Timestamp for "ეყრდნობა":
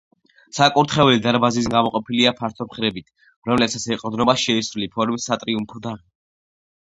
3.97-4.35